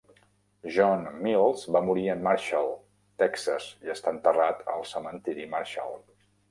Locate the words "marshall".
2.29-2.73, 5.57-5.99